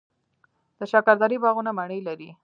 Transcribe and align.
د 0.77 0.79
شکردرې 0.91 1.37
باغونه 1.43 1.71
مڼې 1.77 1.99
لري. 2.07 2.29